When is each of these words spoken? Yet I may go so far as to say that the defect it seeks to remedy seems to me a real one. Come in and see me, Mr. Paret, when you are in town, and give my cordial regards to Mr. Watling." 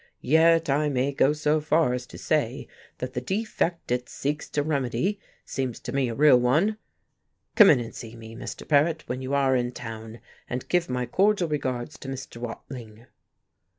Yet 0.23 0.67
I 0.67 0.89
may 0.89 1.11
go 1.13 1.31
so 1.31 1.59
far 1.61 1.93
as 1.93 2.07
to 2.07 2.17
say 2.17 2.67
that 2.97 3.13
the 3.13 3.21
defect 3.21 3.91
it 3.91 4.09
seeks 4.09 4.49
to 4.49 4.63
remedy 4.63 5.19
seems 5.45 5.79
to 5.81 5.91
me 5.91 6.09
a 6.09 6.15
real 6.15 6.39
one. 6.39 6.79
Come 7.53 7.69
in 7.69 7.79
and 7.79 7.93
see 7.93 8.15
me, 8.15 8.35
Mr. 8.35 8.67
Paret, 8.67 9.03
when 9.07 9.21
you 9.21 9.35
are 9.35 9.55
in 9.55 9.71
town, 9.73 10.19
and 10.49 10.67
give 10.69 10.89
my 10.89 11.05
cordial 11.05 11.49
regards 11.49 11.99
to 11.99 12.07
Mr. 12.07 12.37
Watling." 12.37 13.05